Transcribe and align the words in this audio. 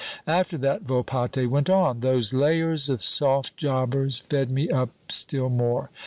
"After 0.25 0.57
that," 0.57 0.81
Volpatte 0.81 1.47
went 1.47 1.69
on, 1.69 1.99
"those 1.99 2.33
layers 2.33 2.89
of 2.89 3.03
soft 3.03 3.55
jobbers 3.55 4.17
fed 4.17 4.49
me 4.49 4.67
up 4.67 4.89
still 5.09 5.47
more. 5.49 5.91